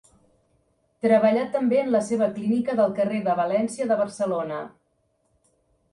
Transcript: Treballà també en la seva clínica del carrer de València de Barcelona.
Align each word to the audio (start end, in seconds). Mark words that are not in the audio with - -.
Treballà 1.05 1.43
també 1.57 1.77
en 1.83 1.93
la 1.95 2.01
seva 2.09 2.31
clínica 2.39 2.77
del 2.81 2.97
carrer 3.01 3.21
de 3.29 3.37
València 3.43 3.91
de 3.93 3.99
Barcelona. 4.03 4.59